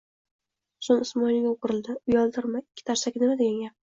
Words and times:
So'ng 0.85 1.01
Ismoilga 1.05 1.51
o'girildi: 1.51 1.95
Uyaltirma, 2.13 2.63
ikki 2.65 2.87
tarsaki 2.91 3.25
nima 3.25 3.39
degan 3.43 3.63
gap? 3.67 3.79